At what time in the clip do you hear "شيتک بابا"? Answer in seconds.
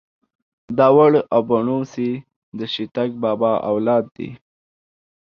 2.73-3.51